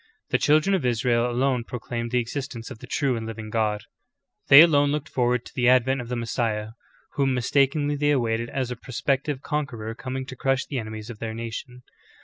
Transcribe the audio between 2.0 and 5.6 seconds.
the existence of the true and living God; they alone looked forward to